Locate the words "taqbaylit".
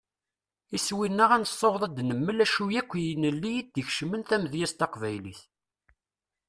4.79-5.41